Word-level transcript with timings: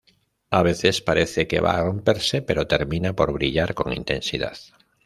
A 0.49 0.63
veces 0.63 0.99
parece 0.99 1.47
que 1.47 1.59
va 1.59 1.73
a 1.77 1.83
romperse, 1.83 2.41
pero 2.41 2.65
termina 2.65 3.15
por 3.15 3.31
brillar 3.33 3.75
con 3.75 3.93
intensidad. 3.93 4.57